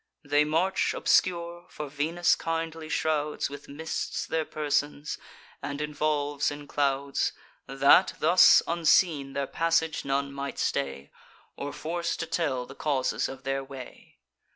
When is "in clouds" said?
6.49-7.33